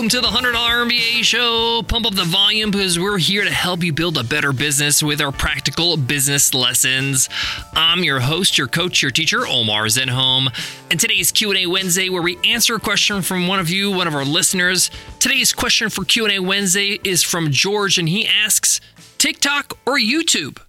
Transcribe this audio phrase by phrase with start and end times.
[0.00, 1.82] Welcome to the $100 MBA show.
[1.82, 5.20] Pump up the volume because we're here to help you build a better business with
[5.20, 7.28] our practical business lessons.
[7.74, 10.48] I'm your host, your coach, your teacher, Omar Zenhom.
[10.90, 14.14] And today's Q&A Wednesday where we answer a question from one of you, one of
[14.14, 14.90] our listeners.
[15.18, 18.80] Today's question for Q&A Wednesday is from George and he asks,
[19.18, 20.62] TikTok or YouTube?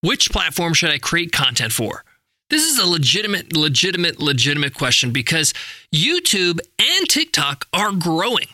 [0.00, 2.04] Which platform should I create content for?
[2.48, 5.52] This is a legitimate, legitimate, legitimate question because
[5.94, 8.46] YouTube and TikTok are growing.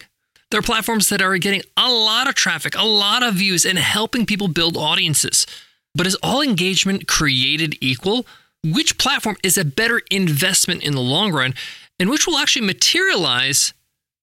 [0.55, 4.25] They're platforms that are getting a lot of traffic, a lot of views, and helping
[4.25, 5.49] people build audiences.
[5.97, 8.25] But is all engagement created equal?
[8.63, 11.55] Which platform is a better investment in the long run,
[11.99, 13.75] and which will actually materialize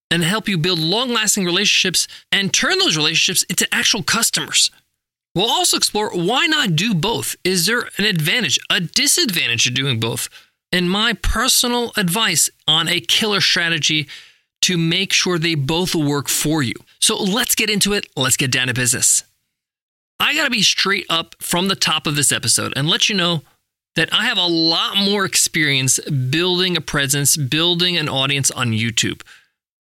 [0.10, 4.72] and help you build long lasting relationships and turn those relationships into actual customers?
[5.36, 7.36] We'll also explore why not do both?
[7.44, 10.30] Is there an advantage, a disadvantage to doing both?
[10.72, 14.08] And my personal advice on a killer strategy
[14.62, 16.76] to make sure they both work for you.
[17.00, 18.08] So let's get into it.
[18.16, 19.24] Let's get down to business.
[20.20, 23.16] I got to be straight up from the top of this episode and let you
[23.16, 23.42] know
[23.96, 29.22] that I have a lot more experience building a presence, building an audience on YouTube.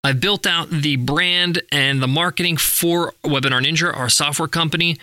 [0.03, 4.97] I've built out the brand and the marketing for Webinar Ninja, our software company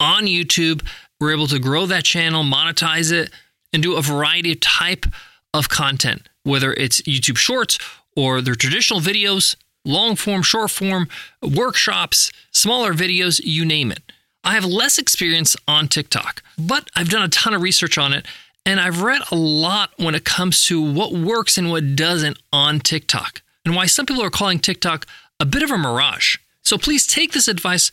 [0.00, 0.84] on YouTube.
[1.20, 3.30] We're able to grow that channel, monetize it,
[3.72, 5.04] and do a variety of type
[5.52, 7.78] of content, whether it's YouTube Shorts
[8.16, 11.08] or their traditional videos, long form, short form,
[11.42, 14.12] workshops, smaller videos, you name it.
[14.42, 18.26] I have less experience on TikTok, but I've done a ton of research on it
[18.66, 22.80] and I've read a lot when it comes to what works and what doesn't on
[22.80, 25.06] TikTok and why some people are calling TikTok
[25.38, 26.36] a bit of a mirage.
[26.62, 27.90] So please take this advice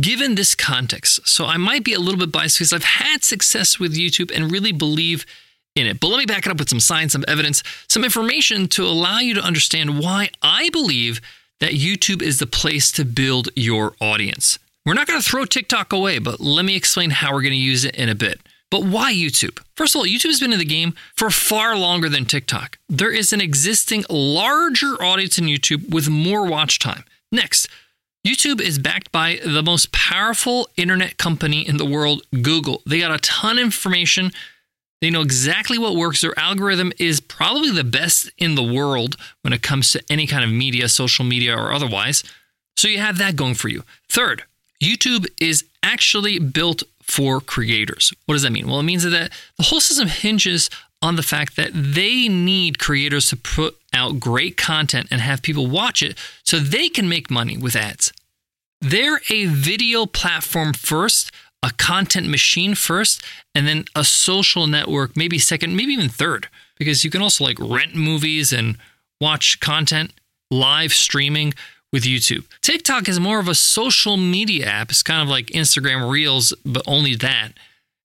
[0.00, 1.26] given this context.
[1.28, 4.50] So I might be a little bit biased because I've had success with YouTube and
[4.50, 5.24] really believe
[5.78, 6.00] in it.
[6.00, 9.18] But let me back it up with some science, some evidence, some information to allow
[9.18, 11.20] you to understand why I believe
[11.60, 14.58] that YouTube is the place to build your audience.
[14.84, 17.56] We're not going to throw TikTok away, but let me explain how we're going to
[17.56, 18.40] use it in a bit.
[18.70, 19.60] But why YouTube?
[19.76, 22.78] First of all, YouTube has been in the game for far longer than TikTok.
[22.88, 27.04] There is an existing larger audience in YouTube with more watch time.
[27.32, 27.68] Next,
[28.26, 32.82] YouTube is backed by the most powerful internet company in the world, Google.
[32.84, 34.32] They got a ton of information.
[35.00, 36.20] They know exactly what works.
[36.20, 40.44] Their algorithm is probably the best in the world when it comes to any kind
[40.44, 42.24] of media, social media or otherwise.
[42.76, 43.84] So you have that going for you.
[44.08, 44.44] Third,
[44.82, 48.12] YouTube is actually built for creators.
[48.26, 48.66] What does that mean?
[48.66, 50.68] Well, it means that the whole system hinges
[51.00, 55.66] on the fact that they need creators to put out great content and have people
[55.66, 58.12] watch it so they can make money with ads.
[58.80, 61.32] They're a video platform first,
[61.62, 63.22] a content machine first,
[63.54, 66.48] and then a social network, maybe second, maybe even third,
[66.78, 68.76] because you can also like rent movies and
[69.20, 70.12] watch content
[70.50, 71.52] live streaming
[71.92, 72.44] with YouTube.
[72.60, 74.90] TikTok is more of a social media app.
[74.90, 77.52] It's kind of like Instagram Reels, but only that.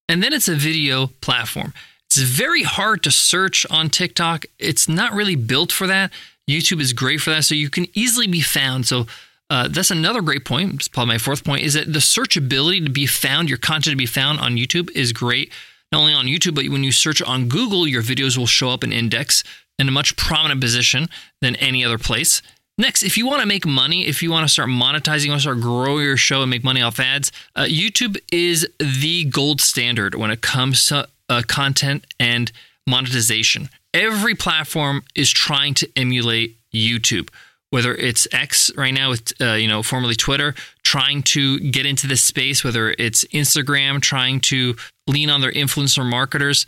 [0.10, 1.74] And then it's a video platform.
[2.08, 4.46] It's very hard to search on TikTok.
[4.60, 6.12] It's not really built for that.
[6.50, 7.44] YouTube is great for that.
[7.44, 8.86] So you can easily be found.
[8.86, 9.08] So
[9.50, 10.74] uh, that's another great point.
[10.76, 13.98] It's probably my fourth point is that the searchability to be found, your content to
[13.98, 15.52] be found on YouTube is great.
[15.92, 18.84] Not only on YouTube, but when you search on Google, your videos will show up
[18.84, 19.44] in index
[19.78, 21.08] in a much prominent position
[21.42, 22.42] than any other place.
[22.78, 25.42] Next, if you want to make money, if you want to start monetizing, you want
[25.42, 29.62] to start growing your show and make money off ads, uh, YouTube is the gold
[29.62, 32.52] standard when it comes to uh, content and
[32.88, 33.70] monetization.
[33.94, 37.30] Every platform is trying to emulate YouTube.
[37.74, 40.54] Whether it's X right now with uh, you know formerly Twitter
[40.84, 44.76] trying to get into this space, whether it's Instagram trying to
[45.08, 46.68] lean on their influencer marketers,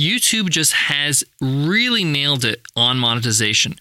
[0.00, 3.74] YouTube just has really nailed it on monetization.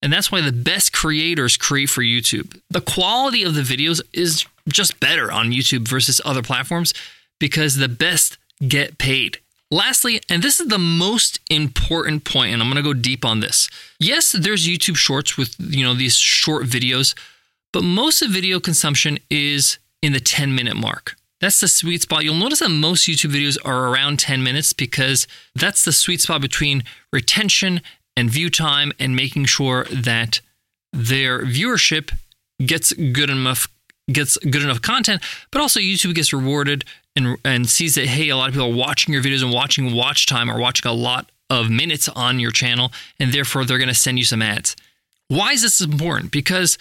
[0.00, 2.56] And that's why the best creators create for YouTube.
[2.70, 6.94] The quality of the videos is just better on YouTube versus other platforms
[7.40, 9.40] because the best get paid.
[9.72, 13.40] Lastly, and this is the most important point, and I'm going to go deep on
[13.40, 13.70] this.
[13.98, 17.14] Yes, there's YouTube Shorts with you know these short videos,
[17.72, 21.16] but most of video consumption is in the 10 minute mark.
[21.40, 22.22] That's the sweet spot.
[22.22, 26.42] You'll notice that most YouTube videos are around 10 minutes because that's the sweet spot
[26.42, 27.80] between retention
[28.14, 30.42] and view time and making sure that
[30.92, 32.12] their viewership
[32.64, 33.68] gets good enough
[34.12, 36.84] gets good enough content, but also YouTube gets rewarded
[37.16, 39.94] and and sees that hey, a lot of people are watching your videos and watching
[39.94, 43.88] watch time or watching a lot of minutes on your channel, and therefore they're going
[43.88, 44.74] to send you some ads.
[45.28, 46.30] Why is this important?
[46.30, 46.78] Because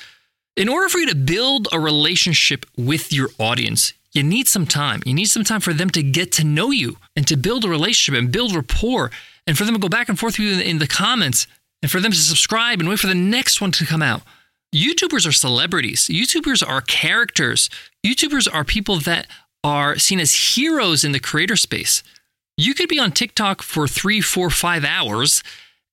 [0.55, 5.01] in order for you to build a relationship with your audience, you need some time.
[5.05, 7.69] You need some time for them to get to know you and to build a
[7.69, 9.11] relationship and build rapport
[9.47, 11.47] and for them to go back and forth with you in the comments
[11.81, 14.21] and for them to subscribe and wait for the next one to come out.
[14.73, 16.07] YouTubers are celebrities.
[16.07, 17.69] YouTubers are characters.
[18.05, 19.27] YouTubers are people that
[19.63, 22.03] are seen as heroes in the creator space.
[22.57, 25.43] You could be on TikTok for three, four, five hours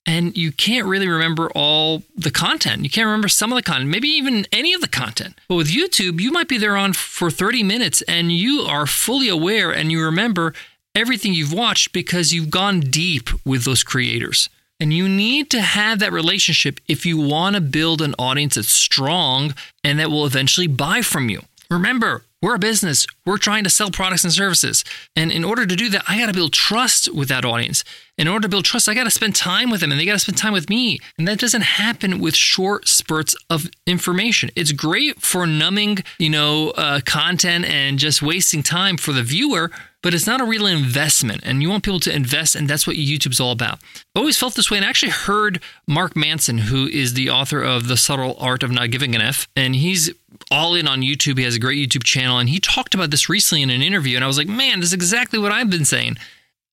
[0.08, 2.82] and you can't really remember all the content.
[2.82, 5.38] You can't remember some of the content, maybe even any of the content.
[5.48, 9.28] But with YouTube, you might be there on for 30 minutes and you are fully
[9.28, 10.54] aware and you remember
[10.94, 14.48] everything you've watched because you've gone deep with those creators.
[14.80, 18.70] And you need to have that relationship if you want to build an audience that's
[18.70, 19.54] strong
[19.84, 21.42] and that will eventually buy from you.
[21.70, 23.06] Remember, we're a business.
[23.26, 24.84] We're trying to sell products and services.
[25.16, 27.82] And in order to do that, I got to build trust with that audience.
[28.16, 30.12] In order to build trust, I got to spend time with them and they got
[30.12, 30.98] to spend time with me.
[31.18, 34.50] And that doesn't happen with short spurts of information.
[34.54, 39.70] It's great for numbing, you know, uh, content and just wasting time for the viewer,
[40.02, 41.42] but it's not a real investment.
[41.44, 43.80] And you want people to invest, and that's what YouTube's all about.
[44.14, 47.62] I always felt this way, and I actually heard Mark Manson, who is the author
[47.62, 50.10] of The Subtle Art of Not Giving an F, and he's
[50.50, 51.38] all in on YouTube.
[51.38, 54.16] He has a great YouTube channel, and he talked about this recently in an interview.
[54.16, 56.16] And I was like, man, this is exactly what I've been saying.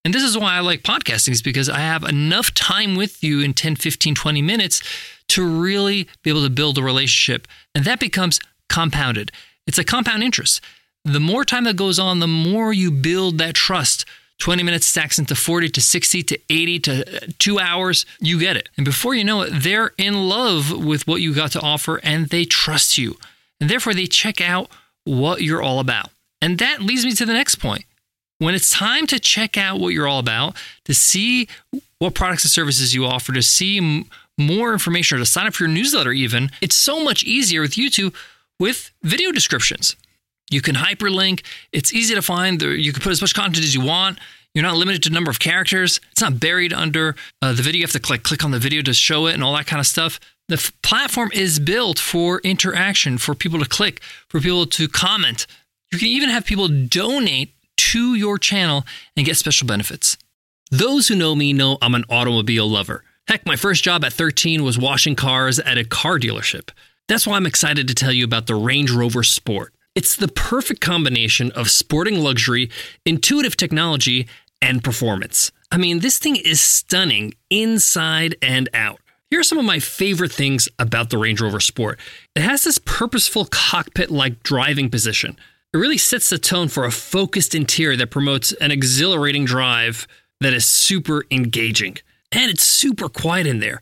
[0.04, 3.42] And this is why I like podcasting, is because I have enough time with you
[3.42, 4.84] in 10, 15, 20 minutes
[5.30, 7.48] to really be able to build a relationship.
[7.74, 8.40] And that becomes
[8.70, 9.32] compounded.
[9.66, 10.62] It's a compound interest
[11.06, 14.06] the more time that goes on, the more you build that trust.
[14.40, 18.58] 20 minutes stacks into 40 to 60 to 80 to uh, two hours, you get
[18.58, 18.68] it.
[18.76, 22.28] And before you know it, they're in love with what you got to offer and
[22.28, 23.18] they trust you.
[23.62, 24.70] And therefore, they check out
[25.06, 26.10] what you're all about.
[26.42, 27.86] And that leads me to the next point.
[28.40, 31.48] When it's time to check out what you're all about, to see
[32.00, 34.06] what products and services you offer, to see
[34.38, 37.72] more information or to sign up for your newsletter, even, it's so much easier with
[37.72, 38.14] YouTube
[38.60, 39.96] with video descriptions.
[40.50, 41.44] You can hyperlink.
[41.72, 42.62] It's easy to find.
[42.62, 44.20] You can put as much content as you want.
[44.54, 46.00] You're not limited to number of characters.
[46.12, 47.80] It's not buried under uh, the video.
[47.80, 49.82] You have to click click on the video to show it and all that kind
[49.82, 50.20] of stuff.
[50.48, 55.46] The f- platform is built for interaction, for people to click, for people to comment.
[55.92, 58.86] You can even have people donate to your channel
[59.18, 60.18] and get special benefits.
[60.72, 63.04] Those who know me know I'm an automobile lover.
[63.28, 66.70] Heck, my first job at 13 was washing cars at a car dealership.
[67.08, 69.74] That's why I'm excited to tell you about the Range Rover Sport.
[69.96, 72.70] It's the perfect combination of sporting luxury,
[73.06, 74.28] intuitive technology,
[74.62, 75.54] and performance.
[75.72, 79.00] I mean, this thing is stunning inside and out.
[79.30, 82.00] Here are some of my favorite things about the Range Rover Sport.
[82.36, 85.38] It has this purposeful cockpit like driving position.
[85.74, 90.08] It really sets the tone for a focused interior that promotes an exhilarating drive
[90.42, 91.98] that is super engaging.
[92.34, 93.82] And it's super quiet in there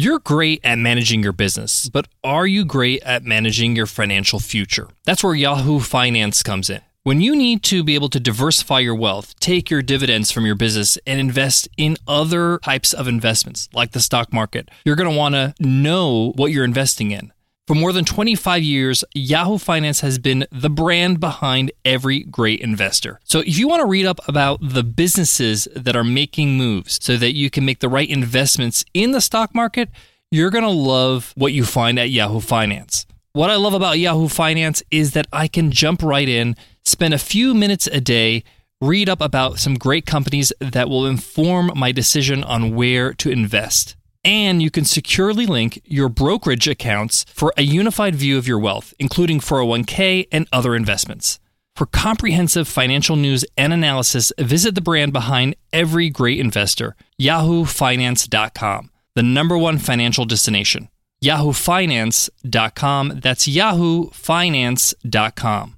[0.00, 4.86] You're great at managing your business, but are you great at managing your financial future?
[5.04, 6.82] That's where Yahoo Finance comes in.
[7.02, 10.54] When you need to be able to diversify your wealth, take your dividends from your
[10.54, 15.18] business and invest in other types of investments like the stock market, you're going to
[15.18, 17.32] want to know what you're investing in.
[17.68, 23.20] For more than 25 years, Yahoo Finance has been the brand behind every great investor.
[23.24, 27.18] So if you want to read up about the businesses that are making moves so
[27.18, 29.90] that you can make the right investments in the stock market,
[30.30, 33.04] you're going to love what you find at Yahoo Finance.
[33.34, 36.56] What I love about Yahoo Finance is that I can jump right in,
[36.86, 38.44] spend a few minutes a day,
[38.80, 43.97] read up about some great companies that will inform my decision on where to invest
[44.24, 48.94] and you can securely link your brokerage accounts for a unified view of your wealth,
[48.98, 51.40] including 401k and other investments.
[51.76, 59.22] For comprehensive financial news and analysis, visit the brand behind every great investor, yahoofinance.com, the
[59.22, 60.88] number one financial destination.
[61.22, 63.20] yahoofinance.com.
[63.20, 65.74] That's yahoofinance.com.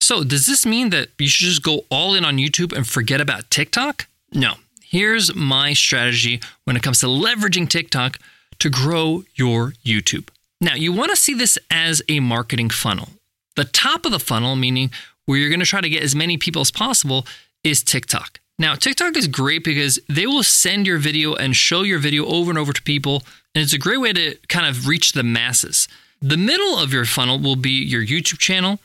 [0.00, 3.20] So, does this mean that you should just go all in on YouTube and forget
[3.20, 4.06] about TikTok?
[4.32, 4.54] No.
[4.88, 8.20] Here's my strategy when it comes to leveraging TikTok
[8.60, 10.28] to grow your YouTube.
[10.60, 13.08] Now, you want to see this as a marketing funnel.
[13.56, 14.92] The top of the funnel, meaning
[15.24, 17.26] where you're going to try to get as many people as possible,
[17.64, 18.38] is TikTok.
[18.60, 22.52] Now, TikTok is great because they will send your video and show your video over
[22.52, 23.24] and over to people,
[23.56, 25.88] and it's a great way to kind of reach the masses.
[26.22, 28.78] The middle of your funnel will be your YouTube channel,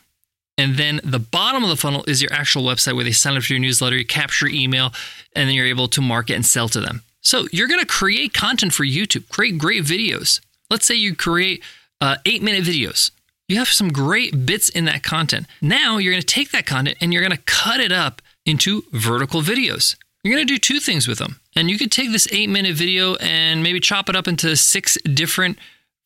[0.61, 3.41] and then the bottom of the funnel is your actual website where they sign up
[3.41, 4.93] for your newsletter, you capture email,
[5.35, 7.01] and then you're able to market and sell to them.
[7.21, 10.39] So you're going to create content for YouTube, create great videos.
[10.69, 11.63] Let's say you create
[11.99, 13.09] uh, eight minute videos.
[13.47, 15.47] You have some great bits in that content.
[15.63, 18.83] Now you're going to take that content and you're going to cut it up into
[18.91, 19.95] vertical videos.
[20.23, 21.39] You're going to do two things with them.
[21.55, 24.95] And you could take this eight minute video and maybe chop it up into six
[25.01, 25.57] different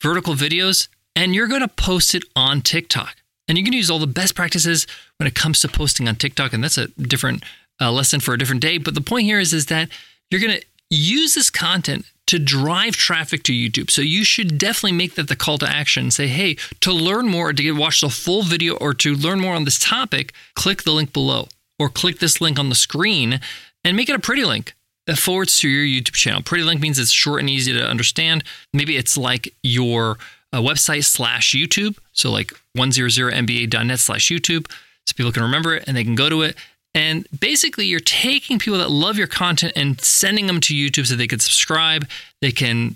[0.01, 3.17] vertical videos, and you're going to post it on TikTok.
[3.47, 4.87] And you can use all the best practices
[5.17, 6.53] when it comes to posting on TikTok.
[6.53, 7.43] And that's a different
[7.79, 8.77] uh, lesson for a different day.
[8.77, 9.89] But the point here is, is that
[10.31, 13.91] you're going to use this content to drive traffic to YouTube.
[13.91, 16.09] So you should definitely make that the call to action.
[16.09, 19.55] Say, hey, to learn more, to get watch the full video, or to learn more
[19.55, 21.47] on this topic, click the link below,
[21.77, 23.39] or click this link on the screen,
[23.83, 24.73] and make it a pretty link
[25.05, 26.41] that forwards to your YouTube channel.
[26.41, 28.43] Pretty link means it's short and easy to understand.
[28.73, 30.17] Maybe it's like your
[30.61, 31.97] website slash YouTube.
[32.11, 34.69] So like 100mba.net slash YouTube.
[35.05, 36.55] So people can remember it and they can go to it
[36.95, 41.15] and basically, you're taking people that love your content and sending them to YouTube so
[41.15, 42.07] they can subscribe.
[42.41, 42.95] They can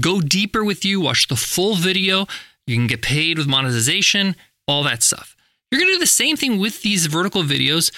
[0.00, 2.26] go deeper with you, watch the full video.
[2.66, 4.36] You can get paid with monetization,
[4.68, 5.34] all that stuff.
[5.70, 7.90] You're going to do the same thing with these vertical videos,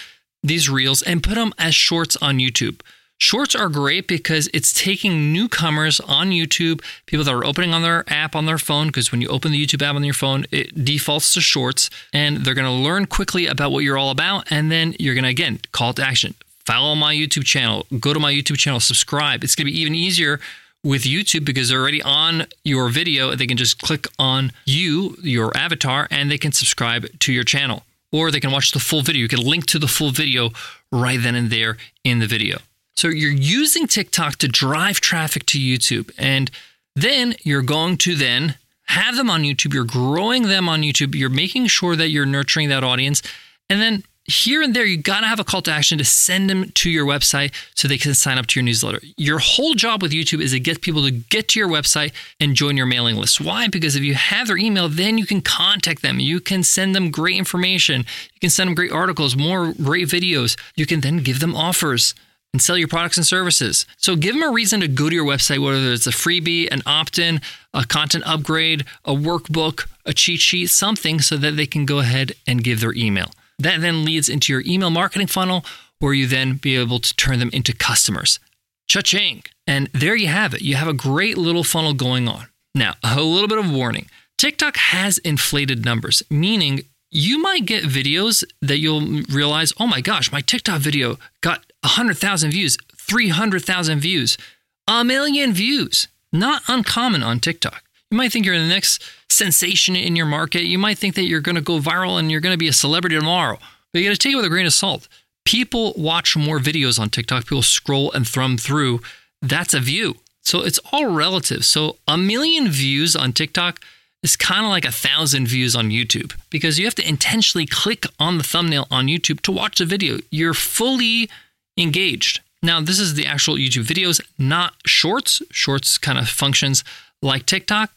[0.45, 2.81] these reels, and put them as shorts on YouTube.
[3.23, 8.03] Shorts are great because it's taking newcomers on YouTube, people that are opening on their
[8.09, 10.87] app on their phone, because when you open the YouTube app on your phone, it
[10.87, 14.51] defaults to shorts, and they're going to learn quickly about what you're all about.
[14.51, 16.35] And then you're going to, again, call to action.
[16.65, 19.45] Follow my YouTube channel, go to my YouTube channel, subscribe.
[19.45, 20.41] It's going to be even easier
[20.83, 23.35] with YouTube because they're already on your video.
[23.35, 27.85] They can just click on you, your avatar, and they can subscribe to your channel.
[28.13, 29.21] Or they can watch the full video.
[29.21, 30.53] You can link to the full video
[30.91, 32.61] right then and there in the video.
[32.97, 36.11] So you're using TikTok to drive traffic to YouTube.
[36.19, 36.51] And
[36.95, 38.57] then you're going to then
[38.89, 39.73] have them on YouTube.
[39.73, 41.15] You're growing them on YouTube.
[41.15, 43.23] You're making sure that you're nurturing that audience.
[43.69, 46.51] And then here and there, you got to have a call to action to send
[46.51, 49.01] them to your website so they can sign up to your newsletter.
[49.17, 52.55] Your whole job with YouTube is to get people to get to your website and
[52.55, 53.41] join your mailing list.
[53.41, 53.69] Why?
[53.69, 56.21] Because if you have their email, then you can contact them.
[56.21, 58.01] You can send them great information.
[58.35, 60.59] You can send them great articles, more great videos.
[60.77, 62.15] You can then give them offers
[62.53, 63.87] and sell your products and services.
[63.97, 66.83] So give them a reason to go to your website, whether it's a freebie, an
[66.87, 67.41] opt in,
[67.73, 72.33] a content upgrade, a workbook, a cheat sheet, something so that they can go ahead
[72.47, 73.31] and give their email.
[73.59, 75.65] That then leads into your email marketing funnel
[75.99, 78.41] where you then be able to turn them into customers.
[78.89, 79.45] Cha-ching.
[79.67, 80.63] And there you have it.
[80.63, 82.47] You have a great little funnel going on.
[82.75, 84.09] Now, a little bit of warning.
[84.39, 90.31] TikTok has inflated numbers, meaning you might get videos that you'll realize, oh my gosh,
[90.31, 94.39] my TikTok video got 100,000 views, 300,000 views,
[94.87, 96.09] a million views.
[96.33, 97.83] Not uncommon on TikTok.
[98.11, 100.63] You might think you're the next sensation in your market.
[100.63, 102.73] You might think that you're going to go viral and you're going to be a
[102.73, 103.59] celebrity tomorrow.
[103.93, 105.09] But you got to take it with a grain of salt.
[105.45, 107.45] People watch more videos on TikTok.
[107.45, 109.01] People scroll and thumb through.
[109.43, 110.17] That's a view.
[110.43, 111.65] So it's all relative.
[111.65, 113.81] So a million views on TikTok
[114.23, 118.05] is kind of like a thousand views on YouTube because you have to intentionally click
[118.19, 120.19] on the thumbnail on YouTube to watch the video.
[120.31, 121.31] You're fully
[121.79, 122.41] engaged.
[122.63, 125.43] Now, this is the actual YouTube videos, not shorts.
[125.51, 126.85] Shorts kind of functions
[127.23, 127.91] like TikTok.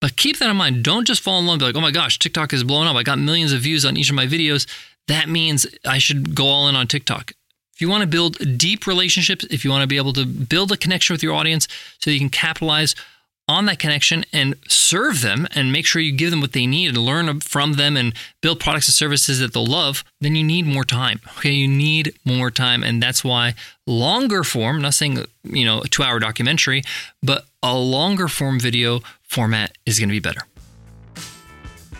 [0.00, 0.84] But keep that in mind.
[0.84, 2.96] Don't just fall in love and be like, oh my gosh, TikTok is blowing up.
[2.96, 4.66] I got millions of views on each of my videos.
[5.08, 7.32] That means I should go all in on TikTok.
[7.74, 10.72] If you want to build deep relationships, if you want to be able to build
[10.72, 12.94] a connection with your audience so you can capitalize
[13.48, 16.88] on that connection and serve them and make sure you give them what they need
[16.88, 18.12] and learn from them and
[18.42, 21.20] build products and services that they'll love, then you need more time.
[21.38, 22.82] Okay, you need more time.
[22.82, 23.54] And that's why
[23.86, 26.82] longer form, not saying, you know, a two hour documentary,
[27.22, 30.42] but a longer form video format is going to be better.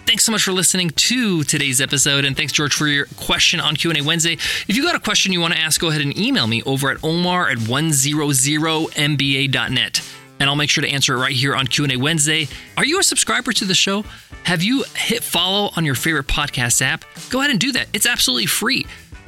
[0.06, 3.76] Thanks so much for listening to today's episode, and thanks George for your question on
[3.76, 4.32] Q&A Wednesday.
[4.32, 6.90] If you got a question you want to ask, go ahead and email me over
[6.90, 10.00] at omar at 100mba.net
[10.40, 12.48] and I'll make sure to answer it right here on Q&A Wednesday.
[12.76, 14.04] Are you a subscriber to the show?
[14.44, 17.04] Have you hit follow on your favorite podcast app?
[17.30, 17.88] Go ahead and do that.
[17.92, 18.86] It's absolutely free.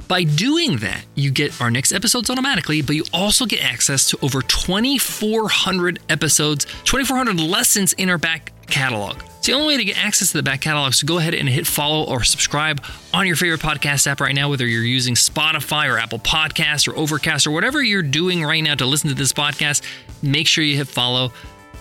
[0.09, 4.19] By doing that, you get our next episodes automatically, but you also get access to
[4.23, 9.21] over 2,400 episodes, 2,400 lessons in our back catalog.
[9.41, 10.93] It's the only way to get access to the back catalog.
[10.93, 14.51] So go ahead and hit follow or subscribe on your favorite podcast app right now,
[14.51, 18.75] whether you're using Spotify or Apple Podcasts or Overcast or whatever you're doing right now
[18.75, 19.81] to listen to this podcast.
[20.23, 21.33] Make sure you hit follow.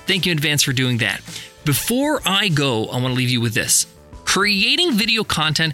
[0.07, 1.19] Thank you in advance for doing that.
[1.65, 3.87] Before I go, I want to leave you with this
[4.23, 5.73] creating video content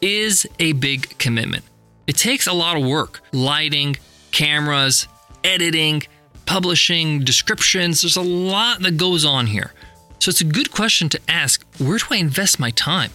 [0.00, 1.64] is a big commitment.
[2.06, 3.96] It takes a lot of work lighting,
[4.30, 5.08] cameras,
[5.42, 6.04] editing,
[6.44, 8.02] publishing, descriptions.
[8.02, 9.72] There's a lot that goes on here.
[10.18, 13.10] So it's a good question to ask where do I invest my time?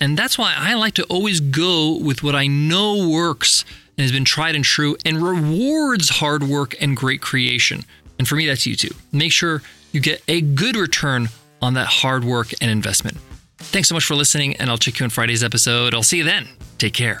[0.00, 3.64] And that's why I like to always go with what I know works
[3.96, 7.84] and has been tried and true and rewards hard work and great creation.
[8.18, 8.96] And for me, that's YouTube.
[9.12, 11.28] Make sure you get a good return
[11.60, 13.18] on that hard work and investment.
[13.58, 15.94] Thanks so much for listening, and I'll check you on Friday's episode.
[15.94, 16.48] I'll see you then.
[16.78, 17.20] Take care.